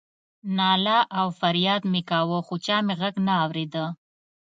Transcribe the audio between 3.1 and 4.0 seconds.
نه اورېده.